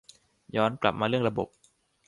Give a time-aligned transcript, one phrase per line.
[0.55, 1.47] ย้อนกับมาเรื่องระบบ